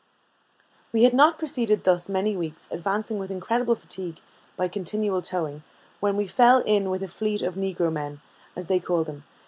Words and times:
We 0.91 1.03
had 1.03 1.13
not 1.13 1.37
proceeded 1.37 1.83
thus 1.83 2.09
many 2.09 2.35
weeks, 2.35 2.67
advancing 2.71 3.19
with 3.19 3.29
incredible 3.29 3.75
fatigue 3.75 4.19
by 4.57 4.67
continual 4.67 5.21
towing, 5.21 5.61
when 5.99 6.17
we 6.17 6.25
fell 6.25 6.61
in 6.61 6.89
with 6.89 7.03
a 7.03 7.07
fleet 7.07 7.43
of 7.43 7.53
Negro 7.53 7.93
men, 7.93 8.19
as 8.55 8.65
they 8.65 8.79
call 8.79 9.03
them. 9.03 9.25